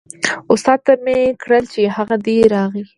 [0.53, 2.83] استاد ته مې کړل چې هغه دی راغی.